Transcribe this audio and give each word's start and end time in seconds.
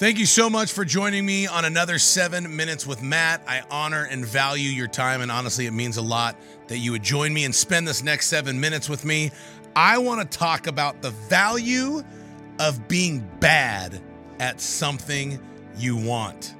Thank 0.00 0.18
you 0.18 0.24
so 0.24 0.48
much 0.48 0.72
for 0.72 0.82
joining 0.82 1.26
me 1.26 1.46
on 1.46 1.66
another 1.66 1.98
seven 1.98 2.56
minutes 2.56 2.86
with 2.86 3.02
Matt. 3.02 3.42
I 3.46 3.62
honor 3.70 4.08
and 4.10 4.24
value 4.24 4.70
your 4.70 4.86
time, 4.86 5.20
and 5.20 5.30
honestly, 5.30 5.66
it 5.66 5.72
means 5.72 5.98
a 5.98 6.02
lot 6.02 6.36
that 6.68 6.78
you 6.78 6.92
would 6.92 7.02
join 7.02 7.34
me 7.34 7.44
and 7.44 7.54
spend 7.54 7.86
this 7.86 8.02
next 8.02 8.28
seven 8.28 8.58
minutes 8.58 8.88
with 8.88 9.04
me. 9.04 9.30
I 9.76 9.98
want 9.98 10.22
to 10.22 10.38
talk 10.38 10.66
about 10.68 11.02
the 11.02 11.10
value 11.10 12.02
of 12.58 12.88
being 12.88 13.28
bad 13.40 14.00
at 14.38 14.58
something 14.62 15.38
you 15.76 15.98
want. 15.98 16.54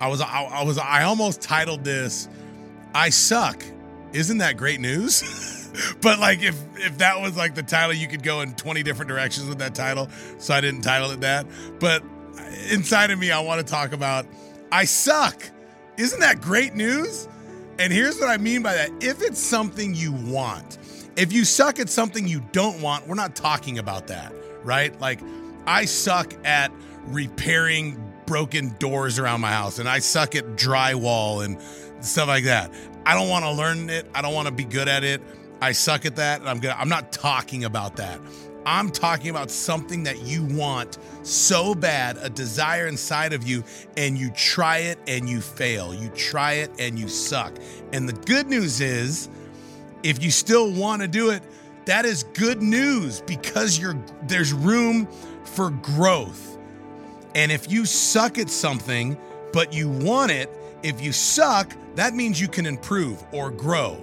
I 0.00 0.08
was, 0.08 0.22
I, 0.22 0.44
I 0.44 0.64
was, 0.64 0.78
I 0.78 1.02
almost 1.02 1.42
titled 1.42 1.84
this, 1.84 2.30
"I 2.94 3.10
suck." 3.10 3.62
Isn't 4.14 4.38
that 4.38 4.56
great 4.56 4.80
news? 4.80 5.68
but 6.00 6.18
like, 6.18 6.42
if 6.42 6.58
if 6.78 6.96
that 6.96 7.20
was 7.20 7.36
like 7.36 7.54
the 7.54 7.62
title, 7.62 7.92
you 7.92 8.08
could 8.08 8.22
go 8.22 8.40
in 8.40 8.54
twenty 8.54 8.82
different 8.82 9.10
directions 9.10 9.50
with 9.50 9.58
that 9.58 9.74
title. 9.74 10.08
So 10.38 10.54
I 10.54 10.62
didn't 10.62 10.80
title 10.80 11.10
it 11.10 11.20
that. 11.20 11.44
But 11.78 12.02
inside 12.70 13.10
of 13.10 13.18
me, 13.18 13.30
I 13.30 13.40
want 13.40 13.64
to 13.64 13.70
talk 13.70 13.92
about 13.92 14.26
I 14.72 14.84
suck. 14.84 15.42
Isn't 15.96 16.20
that 16.20 16.40
great 16.40 16.74
news? 16.74 17.28
And 17.78 17.92
here's 17.92 18.18
what 18.20 18.28
I 18.28 18.36
mean 18.36 18.62
by 18.62 18.74
that. 18.74 18.90
If 19.00 19.22
it's 19.22 19.40
something 19.40 19.94
you 19.94 20.12
want, 20.12 20.78
if 21.16 21.32
you 21.32 21.44
suck 21.44 21.78
at 21.78 21.88
something 21.88 22.26
you 22.26 22.42
don't 22.52 22.80
want, 22.80 23.06
we're 23.08 23.14
not 23.14 23.34
talking 23.34 23.78
about 23.78 24.06
that, 24.08 24.32
right? 24.62 24.98
Like, 25.00 25.20
I 25.66 25.84
suck 25.86 26.34
at 26.44 26.70
repairing 27.06 28.02
broken 28.26 28.74
doors 28.78 29.18
around 29.18 29.40
my 29.40 29.50
house 29.50 29.78
and 29.78 29.88
I 29.88 29.98
suck 29.98 30.36
at 30.36 30.44
drywall 30.56 31.44
and 31.44 31.60
stuff 32.04 32.28
like 32.28 32.44
that. 32.44 32.70
I 33.04 33.14
don't 33.14 33.28
want 33.28 33.44
to 33.44 33.50
learn 33.50 33.90
it. 33.90 34.06
I 34.14 34.22
don't 34.22 34.34
want 34.34 34.46
to 34.46 34.52
be 34.52 34.64
good 34.64 34.88
at 34.88 35.02
it. 35.02 35.20
I 35.60 35.72
suck 35.72 36.06
at 36.06 36.16
that. 36.16 36.46
I'm 36.46 36.60
good. 36.60 36.70
I'm 36.70 36.88
not 36.88 37.12
talking 37.12 37.64
about 37.64 37.96
that. 37.96 38.20
I'm 38.66 38.90
talking 38.90 39.30
about 39.30 39.50
something 39.50 40.02
that 40.04 40.22
you 40.22 40.44
want 40.44 40.98
so 41.22 41.74
bad, 41.74 42.18
a 42.18 42.28
desire 42.28 42.86
inside 42.86 43.32
of 43.32 43.46
you, 43.46 43.64
and 43.96 44.18
you 44.18 44.30
try 44.30 44.78
it 44.78 44.98
and 45.06 45.28
you 45.28 45.40
fail. 45.40 45.94
You 45.94 46.08
try 46.10 46.54
it 46.54 46.70
and 46.78 46.98
you 46.98 47.08
suck. 47.08 47.54
And 47.92 48.08
the 48.08 48.12
good 48.12 48.48
news 48.48 48.80
is, 48.80 49.28
if 50.02 50.22
you 50.22 50.30
still 50.30 50.70
want 50.72 51.02
to 51.02 51.08
do 51.08 51.30
it, 51.30 51.42
that 51.86 52.04
is 52.04 52.22
good 52.34 52.62
news 52.62 53.22
because 53.22 53.78
you're 53.78 53.96
there's 54.22 54.52
room 54.52 55.08
for 55.44 55.70
growth. 55.70 56.58
And 57.34 57.50
if 57.50 57.70
you 57.70 57.86
suck 57.86 58.38
at 58.38 58.50
something, 58.50 59.16
but 59.52 59.72
you 59.72 59.88
want 59.88 60.32
it, 60.32 60.50
if 60.82 61.00
you 61.00 61.12
suck, 61.12 61.72
that 61.94 62.14
means 62.14 62.40
you 62.40 62.48
can 62.48 62.66
improve 62.66 63.22
or 63.32 63.50
grow. 63.50 64.02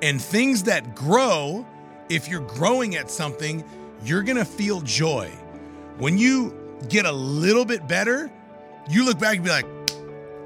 And 0.00 0.20
things 0.20 0.64
that 0.64 0.94
grow, 0.94 1.66
if 2.08 2.28
you're 2.28 2.40
growing 2.40 2.96
at 2.96 3.10
something, 3.10 3.64
you're 4.04 4.22
gonna 4.22 4.44
feel 4.44 4.80
joy. 4.80 5.30
When 5.98 6.18
you 6.18 6.54
get 6.88 7.06
a 7.06 7.12
little 7.12 7.64
bit 7.64 7.86
better, 7.86 8.30
you 8.88 9.04
look 9.04 9.18
back 9.18 9.36
and 9.36 9.44
be 9.44 9.50
like, 9.50 9.66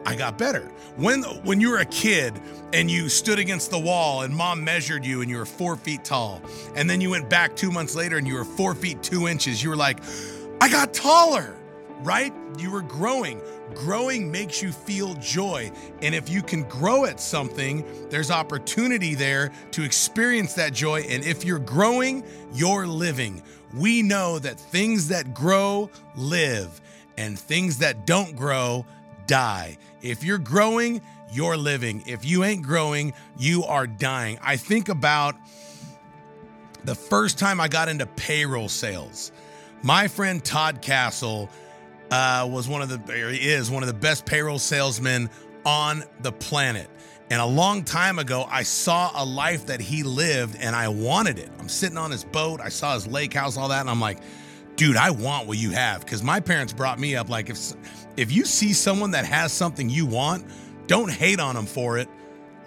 I 0.04 0.14
got 0.14 0.38
better. 0.38 0.70
When 0.96 1.22
when 1.22 1.60
you 1.60 1.70
were 1.70 1.78
a 1.78 1.84
kid 1.84 2.40
and 2.72 2.90
you 2.90 3.08
stood 3.08 3.38
against 3.38 3.70
the 3.70 3.78
wall 3.78 4.22
and 4.22 4.34
mom 4.34 4.62
measured 4.62 5.04
you 5.04 5.20
and 5.20 5.30
you 5.30 5.36
were 5.38 5.46
four 5.46 5.76
feet 5.76 6.04
tall, 6.04 6.40
and 6.76 6.88
then 6.88 7.00
you 7.00 7.10
went 7.10 7.28
back 7.28 7.56
two 7.56 7.72
months 7.72 7.96
later 7.96 8.16
and 8.16 8.26
you 8.26 8.34
were 8.34 8.44
four 8.44 8.74
feet 8.74 9.02
two 9.02 9.26
inches, 9.26 9.62
you 9.62 9.70
were 9.70 9.76
like, 9.76 9.98
I 10.60 10.68
got 10.68 10.94
taller, 10.94 11.55
right? 12.02 12.32
You 12.58 12.70
were 12.70 12.82
growing. 12.82 13.40
Growing 13.74 14.30
makes 14.30 14.62
you 14.62 14.72
feel 14.72 15.14
joy. 15.14 15.70
And 16.02 16.14
if 16.14 16.28
you 16.28 16.42
can 16.42 16.62
grow 16.64 17.04
at 17.04 17.20
something, 17.20 17.84
there's 18.10 18.30
opportunity 18.30 19.14
there 19.14 19.52
to 19.72 19.82
experience 19.82 20.54
that 20.54 20.72
joy. 20.72 21.02
And 21.08 21.24
if 21.24 21.44
you're 21.44 21.58
growing, 21.58 22.24
you're 22.52 22.86
living. 22.86 23.42
We 23.74 24.02
know 24.02 24.38
that 24.38 24.58
things 24.58 25.08
that 25.08 25.34
grow 25.34 25.90
live, 26.16 26.80
and 27.18 27.38
things 27.38 27.78
that 27.78 28.06
don't 28.06 28.36
grow 28.36 28.84
die. 29.26 29.78
If 30.02 30.22
you're 30.22 30.38
growing, 30.38 31.00
you're 31.32 31.56
living. 31.56 32.02
If 32.06 32.24
you 32.24 32.44
ain't 32.44 32.62
growing, 32.62 33.14
you 33.38 33.64
are 33.64 33.86
dying. 33.86 34.38
I 34.42 34.56
think 34.56 34.88
about 34.88 35.34
the 36.84 36.94
first 36.94 37.38
time 37.38 37.60
I 37.60 37.68
got 37.68 37.88
into 37.88 38.06
payroll 38.06 38.68
sales. 38.68 39.32
My 39.82 40.08
friend 40.08 40.44
Todd 40.44 40.82
Castle 40.82 41.50
uh, 42.10 42.48
was 42.50 42.68
one 42.68 42.82
of 42.82 42.88
the, 42.88 43.12
or 43.12 43.30
is 43.30 43.70
one 43.70 43.82
of 43.82 43.88
the 43.88 43.94
best 43.94 44.26
payroll 44.26 44.58
salesmen 44.58 45.30
on 45.64 46.04
the 46.20 46.32
planet. 46.32 46.88
And 47.28 47.40
a 47.40 47.46
long 47.46 47.82
time 47.82 48.20
ago, 48.20 48.46
I 48.48 48.62
saw 48.62 49.10
a 49.14 49.24
life 49.24 49.66
that 49.66 49.80
he 49.80 50.04
lived 50.04 50.56
and 50.60 50.76
I 50.76 50.88
wanted 50.88 51.38
it. 51.38 51.50
I'm 51.58 51.68
sitting 51.68 51.98
on 51.98 52.10
his 52.10 52.22
boat, 52.22 52.60
I 52.60 52.68
saw 52.68 52.94
his 52.94 53.06
lake 53.06 53.34
house, 53.34 53.56
all 53.56 53.68
that, 53.68 53.80
and 53.80 53.90
I'm 53.90 54.00
like, 54.00 54.18
dude, 54.76 54.96
I 54.96 55.10
want 55.10 55.48
what 55.48 55.58
you 55.58 55.70
have. 55.70 56.00
Because 56.00 56.22
my 56.22 56.38
parents 56.38 56.72
brought 56.72 57.00
me 57.00 57.16
up 57.16 57.28
like, 57.28 57.50
if, 57.50 57.58
if 58.16 58.30
you 58.30 58.44
see 58.44 58.72
someone 58.72 59.10
that 59.12 59.24
has 59.24 59.52
something 59.52 59.90
you 59.90 60.06
want, 60.06 60.46
don't 60.86 61.10
hate 61.10 61.40
on 61.40 61.56
them 61.56 61.66
for 61.66 61.98
it. 61.98 62.08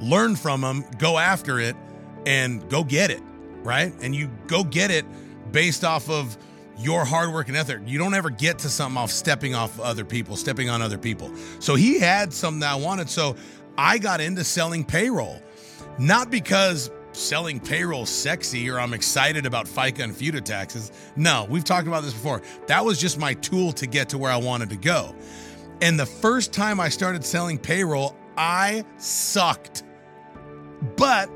Learn 0.01 0.35
from 0.35 0.61
them, 0.61 0.83
go 0.97 1.17
after 1.17 1.59
it, 1.59 1.75
and 2.25 2.67
go 2.69 2.83
get 2.83 3.11
it, 3.11 3.21
right? 3.63 3.93
And 4.01 4.13
you 4.13 4.29
go 4.47 4.63
get 4.63 4.91
it 4.91 5.05
based 5.51 5.85
off 5.85 6.09
of 6.09 6.37
your 6.79 7.05
hard 7.05 7.33
work 7.33 7.47
and 7.49 7.57
effort. 7.57 7.87
You 7.87 7.97
don't 7.99 8.13
ever 8.13 8.29
get 8.29 8.59
to 8.59 8.69
something 8.69 8.97
off 8.97 9.11
stepping 9.11 9.53
off 9.53 9.79
other 9.79 10.05
people, 10.05 10.35
stepping 10.35 10.69
on 10.69 10.81
other 10.81 10.97
people. 10.97 11.31
So 11.59 11.75
he 11.75 11.99
had 11.99 12.33
something 12.33 12.61
that 12.61 12.71
I 12.71 12.75
wanted. 12.75 13.09
So 13.09 13.35
I 13.77 13.97
got 13.97 14.21
into 14.21 14.43
selling 14.43 14.85
payroll, 14.85 15.41
not 15.97 16.31
because 16.31 16.89
selling 17.11 17.59
payroll 17.59 18.05
sexy 18.05 18.69
or 18.69 18.79
I'm 18.79 18.93
excited 18.93 19.45
about 19.45 19.65
FICA 19.65 20.03
and 20.03 20.13
FUTA 20.13 20.43
taxes. 20.43 20.91
No, 21.15 21.45
we've 21.49 21.63
talked 21.63 21.87
about 21.87 22.03
this 22.03 22.13
before. 22.13 22.41
That 22.67 22.85
was 22.85 22.99
just 22.99 23.17
my 23.19 23.33
tool 23.35 23.71
to 23.73 23.87
get 23.87 24.09
to 24.09 24.17
where 24.17 24.31
I 24.31 24.37
wanted 24.37 24.69
to 24.69 24.77
go. 24.77 25.15
And 25.81 25.99
the 25.99 26.05
first 26.05 26.53
time 26.53 26.79
I 26.79 26.89
started 26.89 27.23
selling 27.23 27.57
payroll, 27.57 28.15
I 28.37 28.85
sucked. 28.97 29.83
But 30.95 31.29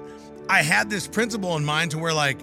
I 0.50 0.62
had 0.62 0.90
this 0.90 1.08
principle 1.08 1.56
in 1.58 1.66
mind 1.66 1.92
to 1.92 1.98
where, 1.98 2.14
like, 2.14 2.40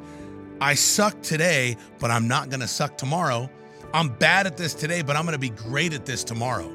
I 0.60 0.74
suck 0.74 1.20
today, 1.22 1.76
but 1.98 2.10
I'm 2.10 2.28
not 2.28 2.50
going 2.50 2.60
to 2.60 2.68
suck 2.68 2.98
tomorrow. 2.98 3.48
I'm 3.94 4.08
bad 4.08 4.46
at 4.46 4.56
this 4.56 4.74
today, 4.74 5.02
but 5.02 5.16
I'm 5.16 5.24
going 5.24 5.32
to 5.32 5.38
be 5.38 5.50
great 5.50 5.94
at 5.94 6.04
this 6.06 6.22
tomorrow, 6.22 6.70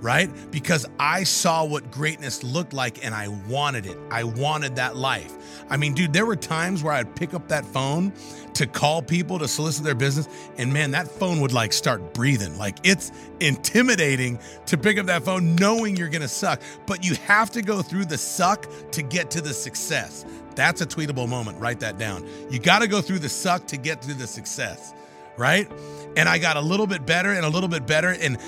right? 0.00 0.30
Because 0.50 0.86
I 0.98 1.24
saw 1.24 1.64
what 1.64 1.90
greatness 1.90 2.42
looked 2.42 2.72
like 2.72 3.04
and 3.04 3.14
I 3.14 3.28
wanted 3.28 3.86
it. 3.86 3.98
I 4.10 4.24
wanted 4.24 4.76
that 4.76 4.96
life. 4.96 5.34
I 5.70 5.76
mean, 5.76 5.94
dude, 5.94 6.12
there 6.12 6.26
were 6.26 6.36
times 6.36 6.82
where 6.82 6.92
I'd 6.92 7.14
pick 7.14 7.34
up 7.34 7.48
that 7.48 7.64
phone 7.64 8.12
to 8.54 8.66
call 8.66 9.02
people 9.02 9.38
to 9.38 9.46
solicit 9.46 9.84
their 9.84 9.94
business, 9.94 10.28
and 10.56 10.72
man, 10.72 10.90
that 10.90 11.06
phone 11.06 11.40
would 11.40 11.52
like 11.52 11.72
start 11.72 12.12
breathing. 12.12 12.58
Like 12.58 12.78
it's 12.82 13.12
intimidating 13.38 14.38
to 14.66 14.76
pick 14.76 14.98
up 14.98 15.06
that 15.06 15.22
phone 15.22 15.54
knowing 15.54 15.96
you're 15.96 16.08
gonna 16.08 16.26
suck, 16.26 16.60
but 16.86 17.04
you 17.04 17.14
have 17.26 17.50
to 17.52 17.62
go 17.62 17.82
through 17.82 18.06
the 18.06 18.18
suck 18.18 18.66
to 18.92 19.02
get 19.02 19.30
to 19.32 19.40
the 19.40 19.54
success. 19.54 20.24
That's 20.58 20.80
a 20.80 20.86
tweetable 20.86 21.28
moment. 21.28 21.60
Write 21.60 21.78
that 21.80 21.98
down. 21.98 22.26
You 22.50 22.58
got 22.58 22.80
to 22.80 22.88
go 22.88 23.00
through 23.00 23.20
the 23.20 23.28
suck 23.28 23.68
to 23.68 23.76
get 23.76 24.02
to 24.02 24.12
the 24.12 24.26
success, 24.26 24.92
right? 25.36 25.70
And 26.16 26.28
I 26.28 26.38
got 26.38 26.56
a 26.56 26.60
little 26.60 26.88
bit 26.88 27.06
better 27.06 27.30
and 27.30 27.44
a 27.44 27.48
little 27.48 27.68
bit 27.68 27.86
better. 27.86 28.08
And 28.08 28.38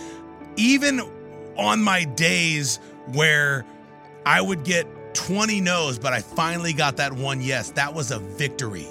even 0.56 1.02
on 1.60 1.82
my 1.82 2.04
days 2.04 2.78
where 3.12 3.64
I 4.26 4.40
would 4.40 4.64
get 4.64 4.86
20 5.14 5.60
no's, 5.60 5.98
but 5.98 6.12
I 6.12 6.20
finally 6.20 6.72
got 6.72 6.96
that 6.96 7.12
one 7.12 7.40
yes, 7.40 7.70
that 7.72 7.92
was 7.92 8.10
a 8.10 8.18
victory. 8.18 8.86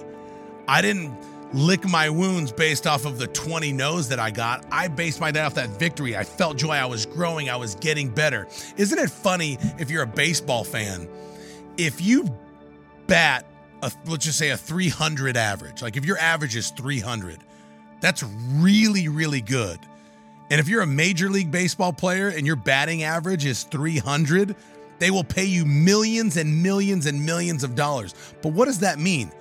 I 0.68 0.82
didn't 0.82 1.18
lick 1.52 1.88
my 1.88 2.10
wounds 2.10 2.52
based 2.52 2.86
off 2.86 3.06
of 3.06 3.18
the 3.18 3.28
20 3.28 3.74
no's 3.74 4.08
that 4.10 4.20
I 4.20 4.30
got. 4.30 4.66
I 4.72 4.88
based 4.88 5.20
my 5.20 5.32
day 5.32 5.42
off 5.42 5.56
that 5.56 5.70
victory. 5.70 6.16
I 6.16 6.24
felt 6.24 6.58
joy. 6.58 6.74
I 6.74 6.86
was 6.86 7.06
growing. 7.06 7.50
I 7.50 7.56
was 7.56 7.76
getting 7.76 8.10
better. 8.10 8.48
Isn't 8.78 9.00
it 9.00 9.10
funny 9.10 9.58
if 9.80 9.90
you're 9.90 10.04
a 10.04 10.08
baseball 10.08 10.64
fan? 10.64 11.10
If 11.78 12.02
you 12.02 12.26
bat 13.08 13.46
a 13.82 13.92
let's 14.06 14.26
just 14.26 14.38
say 14.38 14.50
a 14.50 14.58
300 14.58 15.38
average. 15.38 15.82
Like 15.82 15.98
if 15.98 16.06
your 16.06 16.18
average 16.20 16.56
is 16.56 16.70
300, 16.72 17.40
that's 18.02 18.24
really 18.24 19.08
really 19.08 19.42
good. 19.42 19.80
And 20.50 20.60
if 20.60 20.68
you're 20.68 20.82
a 20.82 20.88
major 20.88 21.30
league 21.30 21.52
baseball 21.52 21.94
player 21.94 22.30
and 22.30 22.46
your 22.46 22.56
batting 22.56 23.04
average 23.04 23.46
is 23.46 23.64
300, 23.64 24.56
they 24.98 25.12
will 25.12 25.24
pay 25.24 25.46
you 25.46 25.66
millions 25.66 26.38
and 26.38 26.64
millions 26.64 27.06
and 27.06 27.26
millions 27.26 27.64
of 27.64 27.76
dollars. 27.76 28.16
But 28.42 28.54
what 28.54 28.66
does 28.66 28.80
that 28.80 29.00
mean? 29.00 29.32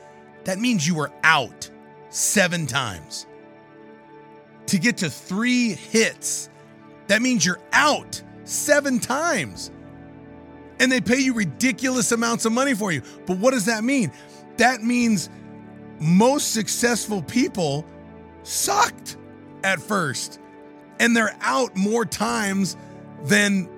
That 0.44 0.58
means 0.58 0.86
you 0.86 0.94
were 0.94 1.10
out 1.24 1.70
7 2.10 2.66
times. 2.66 3.26
To 4.66 4.78
get 4.78 4.98
to 4.98 5.10
3 5.10 5.74
hits, 5.74 6.50
that 7.06 7.22
means 7.22 7.44
you're 7.44 7.60
out 7.72 8.22
7 8.44 9.00
times 9.00 9.70
and 10.80 10.92
they 10.92 11.00
pay 11.00 11.18
you 11.18 11.34
ridiculous 11.34 12.12
amounts 12.12 12.44
of 12.44 12.52
money 12.52 12.74
for 12.74 12.92
you. 12.92 13.02
But 13.26 13.38
what 13.38 13.52
does 13.52 13.64
that 13.64 13.82
mean? 13.82 14.12
That 14.58 14.82
means 14.82 15.28
most 16.00 16.52
successful 16.52 17.22
people 17.22 17.84
sucked 18.42 19.16
at 19.64 19.80
first 19.80 20.38
and 20.98 21.16
they're 21.16 21.36
out 21.40 21.76
more 21.76 22.04
times 22.04 22.76
than 23.24 23.68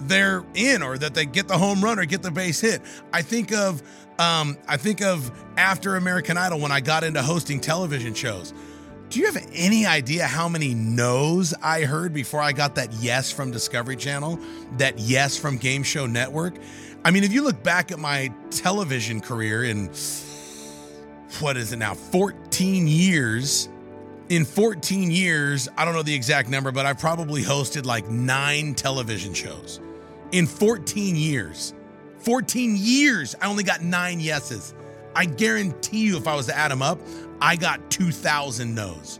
they're 0.00 0.44
in 0.54 0.82
or 0.82 0.96
that 0.98 1.14
they 1.14 1.26
get 1.26 1.48
the 1.48 1.58
home 1.58 1.82
run 1.82 1.98
or 1.98 2.04
get 2.04 2.22
the 2.22 2.30
base 2.30 2.60
hit. 2.60 2.82
I 3.12 3.22
think 3.22 3.52
of 3.52 3.82
um, 4.18 4.58
I 4.66 4.76
think 4.76 5.00
of 5.00 5.30
after 5.56 5.96
American 5.96 6.36
Idol 6.36 6.60
when 6.60 6.72
I 6.72 6.80
got 6.80 7.04
into 7.04 7.22
hosting 7.22 7.60
television 7.60 8.14
shows. 8.14 8.52
Do 9.10 9.20
you 9.20 9.26
have 9.26 9.48
any 9.54 9.86
idea 9.86 10.26
how 10.26 10.48
many 10.48 10.74
no's 10.74 11.54
I 11.62 11.84
heard 11.84 12.12
before 12.12 12.42
I 12.42 12.52
got 12.52 12.74
that 12.74 12.92
yes 12.94 13.32
from 13.32 13.50
Discovery 13.50 13.96
Channel, 13.96 14.38
that 14.76 14.98
yes 14.98 15.36
from 15.36 15.56
Game 15.56 15.82
Show 15.82 16.06
Network? 16.06 16.56
I 17.04 17.10
mean, 17.10 17.24
if 17.24 17.32
you 17.32 17.42
look 17.42 17.62
back 17.62 17.90
at 17.90 17.98
my 17.98 18.30
television 18.50 19.20
career 19.20 19.64
in 19.64 19.86
what 21.40 21.56
is 21.56 21.72
it 21.72 21.78
now, 21.78 21.94
14 21.94 22.86
years, 22.86 23.68
in 24.28 24.44
14 24.44 25.10
years, 25.10 25.68
I 25.76 25.84
don't 25.84 25.94
know 25.94 26.02
the 26.02 26.14
exact 26.14 26.50
number, 26.50 26.70
but 26.70 26.84
I've 26.84 26.98
probably 26.98 27.42
hosted 27.42 27.86
like 27.86 28.08
nine 28.08 28.74
television 28.74 29.32
shows. 29.32 29.80
In 30.32 30.46
14 30.46 31.16
years, 31.16 31.72
14 32.18 32.76
years, 32.76 33.34
I 33.40 33.48
only 33.48 33.64
got 33.64 33.82
nine 33.82 34.20
yeses. 34.20 34.74
I 35.14 35.24
guarantee 35.24 36.04
you, 36.04 36.18
if 36.18 36.28
I 36.28 36.34
was 36.34 36.46
to 36.46 36.56
add 36.56 36.70
them 36.70 36.82
up, 36.82 37.00
I 37.40 37.56
got 37.56 37.90
2,000 37.90 38.74
no's. 38.74 39.18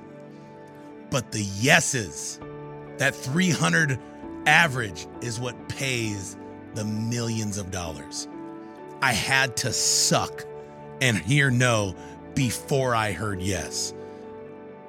But 1.10 1.32
the 1.32 1.42
yeses, 1.42 2.38
that 2.98 3.14
300 3.14 3.98
average, 4.46 5.06
is 5.22 5.40
what 5.40 5.68
pays 5.70 6.36
the 6.74 6.84
millions 6.84 7.56
of 7.56 7.70
dollars. 7.70 8.28
I 9.00 9.12
had 9.12 9.56
to 9.58 9.72
suck 9.72 10.44
and 11.00 11.16
hear 11.16 11.50
no 11.50 11.94
before 12.34 12.94
I 12.94 13.12
heard 13.12 13.40
yes 13.40 13.94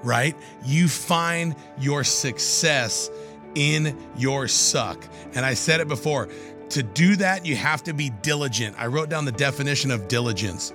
right? 0.03 0.35
You 0.65 0.87
find 0.87 1.55
your 1.77 2.03
success 2.03 3.09
in 3.55 3.97
your 4.17 4.47
suck. 4.47 5.03
And 5.33 5.45
I 5.45 5.53
said 5.53 5.79
it 5.79 5.87
before 5.87 6.29
to 6.69 6.83
do 6.83 7.15
that, 7.15 7.45
you 7.45 7.55
have 7.55 7.83
to 7.83 7.93
be 7.93 8.11
diligent. 8.21 8.75
I 8.77 8.87
wrote 8.87 9.09
down 9.09 9.25
the 9.25 9.31
definition 9.31 9.91
of 9.91 10.07
diligence 10.07 10.73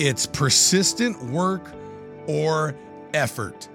it's 0.00 0.26
persistent 0.26 1.22
work 1.26 1.72
or 2.26 2.74
effort. 3.12 3.68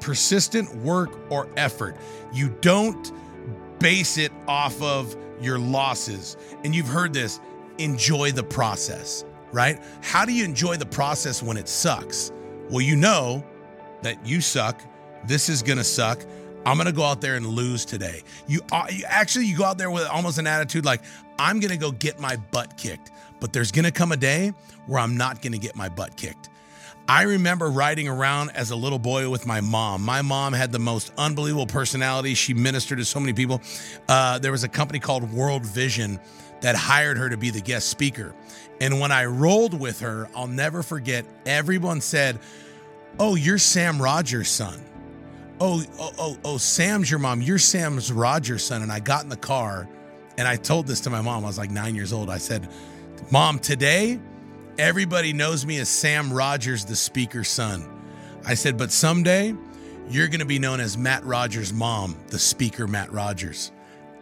Persistent 0.00 0.74
work 0.76 1.18
or 1.30 1.48
effort. 1.56 1.96
You 2.34 2.50
don't 2.60 3.12
base 3.78 4.18
it 4.18 4.30
off 4.46 4.80
of 4.82 5.16
your 5.40 5.58
losses. 5.58 6.36
And 6.64 6.74
you've 6.74 6.88
heard 6.88 7.14
this 7.14 7.40
enjoy 7.78 8.32
the 8.32 8.42
process, 8.42 9.24
right? 9.52 9.82
How 10.02 10.26
do 10.26 10.34
you 10.34 10.44
enjoy 10.44 10.76
the 10.76 10.86
process 10.86 11.42
when 11.42 11.56
it 11.56 11.68
sucks? 11.68 12.30
Well, 12.68 12.82
you 12.82 12.96
know 12.96 13.42
that 14.04 14.24
you 14.26 14.40
suck. 14.40 14.80
This 15.26 15.48
is 15.48 15.62
going 15.62 15.78
to 15.78 15.84
suck. 15.84 16.24
I'm 16.64 16.76
going 16.76 16.86
to 16.86 16.92
go 16.92 17.02
out 17.02 17.20
there 17.20 17.36
and 17.36 17.46
lose 17.46 17.84
today. 17.84 18.22
You, 18.46 18.60
uh, 18.72 18.86
you 18.90 19.04
actually 19.06 19.46
you 19.46 19.58
go 19.58 19.64
out 19.64 19.76
there 19.76 19.90
with 19.90 20.06
almost 20.06 20.38
an 20.38 20.46
attitude 20.46 20.84
like 20.84 21.02
I'm 21.38 21.60
going 21.60 21.72
to 21.72 21.76
go 21.76 21.90
get 21.90 22.20
my 22.20 22.36
butt 22.36 22.76
kicked. 22.76 23.10
But 23.40 23.52
there's 23.52 23.72
going 23.72 23.84
to 23.84 23.90
come 23.90 24.12
a 24.12 24.16
day 24.16 24.54
where 24.86 25.00
I'm 25.00 25.16
not 25.16 25.42
going 25.42 25.52
to 25.52 25.58
get 25.58 25.76
my 25.76 25.88
butt 25.88 26.16
kicked. 26.16 26.48
I 27.06 27.22
remember 27.22 27.68
riding 27.68 28.08
around 28.08 28.50
as 28.52 28.70
a 28.70 28.76
little 28.76 28.98
boy 28.98 29.28
with 29.28 29.44
my 29.44 29.60
mom. 29.60 30.02
My 30.02 30.22
mom 30.22 30.54
had 30.54 30.72
the 30.72 30.78
most 30.78 31.12
unbelievable 31.18 31.66
personality. 31.66 32.32
She 32.32 32.54
ministered 32.54 32.96
to 32.98 33.04
so 33.04 33.20
many 33.20 33.34
people. 33.34 33.60
Uh, 34.08 34.38
there 34.38 34.52
was 34.52 34.64
a 34.64 34.68
company 34.68 35.00
called 35.00 35.30
World 35.30 35.66
Vision 35.66 36.18
that 36.62 36.74
hired 36.74 37.18
her 37.18 37.28
to 37.28 37.36
be 37.36 37.50
the 37.50 37.60
guest 37.60 37.90
speaker. 37.90 38.34
And 38.80 39.00
when 39.00 39.12
I 39.12 39.26
rolled 39.26 39.78
with 39.78 40.00
her, 40.00 40.30
I'll 40.34 40.46
never 40.46 40.82
forget, 40.82 41.26
everyone 41.44 42.00
said, 42.00 42.38
Oh, 43.18 43.36
you're 43.36 43.58
Sam 43.58 44.02
Rogers' 44.02 44.48
son. 44.48 44.80
Oh, 45.60 45.84
oh, 46.00 46.12
oh, 46.18 46.36
oh, 46.44 46.58
Sam's 46.58 47.08
your 47.08 47.20
mom. 47.20 47.40
You're 47.40 47.58
Sam's 47.58 48.10
Rogers' 48.10 48.64
son. 48.64 48.82
And 48.82 48.90
I 48.90 48.98
got 48.98 49.22
in 49.22 49.28
the 49.28 49.36
car 49.36 49.88
and 50.36 50.48
I 50.48 50.56
told 50.56 50.88
this 50.88 51.00
to 51.02 51.10
my 51.10 51.20
mom. 51.20 51.44
I 51.44 51.46
was 51.46 51.58
like 51.58 51.70
nine 51.70 51.94
years 51.94 52.12
old. 52.12 52.28
I 52.28 52.38
said, 52.38 52.68
Mom, 53.30 53.60
today 53.60 54.18
everybody 54.78 55.32
knows 55.32 55.64
me 55.64 55.78
as 55.78 55.88
Sam 55.88 56.32
Rogers, 56.32 56.84
the 56.84 56.96
speaker's 56.96 57.48
son. 57.48 57.88
I 58.44 58.54
said, 58.54 58.76
but 58.76 58.90
someday 58.90 59.54
you're 60.10 60.28
going 60.28 60.40
to 60.40 60.46
be 60.46 60.58
known 60.58 60.80
as 60.80 60.98
Matt 60.98 61.24
Rogers' 61.24 61.72
mom, 61.72 62.16
the 62.28 62.38
speaker 62.38 62.88
Matt 62.88 63.12
Rogers. 63.12 63.70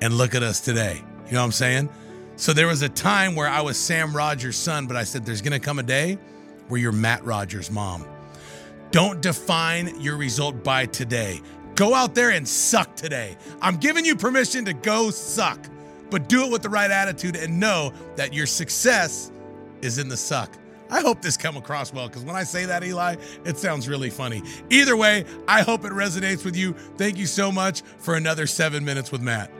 And 0.02 0.14
look 0.14 0.34
at 0.34 0.42
us 0.42 0.60
today. 0.60 1.02
You 1.26 1.32
know 1.32 1.38
what 1.38 1.46
I'm 1.46 1.52
saying? 1.52 1.88
So 2.36 2.52
there 2.52 2.66
was 2.66 2.82
a 2.82 2.88
time 2.88 3.34
where 3.34 3.48
I 3.48 3.62
was 3.62 3.78
Sam 3.78 4.14
Rogers' 4.14 4.56
son, 4.56 4.86
but 4.86 4.96
I 4.96 5.04
said, 5.04 5.24
there's 5.24 5.40
going 5.42 5.58
to 5.58 5.64
come 5.64 5.78
a 5.78 5.82
day 5.82 6.18
where 6.68 6.80
you're 6.80 6.92
Matt 6.92 7.24
Rogers' 7.24 7.70
mom. 7.70 8.04
Don't 8.92 9.22
define 9.22 9.98
your 10.02 10.18
result 10.18 10.62
by 10.62 10.84
today. 10.84 11.40
Go 11.76 11.94
out 11.94 12.14
there 12.14 12.28
and 12.28 12.46
suck 12.46 12.94
today. 12.94 13.38
I'm 13.62 13.78
giving 13.78 14.04
you 14.04 14.14
permission 14.14 14.66
to 14.66 14.74
go 14.74 15.10
suck, 15.10 15.58
but 16.10 16.28
do 16.28 16.44
it 16.44 16.52
with 16.52 16.60
the 16.60 16.68
right 16.68 16.90
attitude 16.90 17.34
and 17.34 17.58
know 17.58 17.94
that 18.16 18.34
your 18.34 18.44
success 18.44 19.32
is 19.80 19.96
in 19.96 20.10
the 20.10 20.16
suck. 20.16 20.58
I 20.90 21.00
hope 21.00 21.22
this 21.22 21.38
come 21.38 21.56
across 21.56 21.90
well 21.90 22.06
because 22.06 22.22
when 22.22 22.36
I 22.36 22.44
say 22.44 22.66
that, 22.66 22.84
Eli, 22.84 23.16
it 23.46 23.56
sounds 23.56 23.88
really 23.88 24.10
funny. 24.10 24.42
Either 24.68 24.94
way, 24.94 25.24
I 25.48 25.62
hope 25.62 25.86
it 25.86 25.92
resonates 25.92 26.44
with 26.44 26.54
you. 26.54 26.74
Thank 26.98 27.16
you 27.16 27.24
so 27.24 27.50
much 27.50 27.80
for 27.96 28.16
another 28.16 28.46
seven 28.46 28.84
minutes 28.84 29.10
with 29.10 29.22
Matt. 29.22 29.50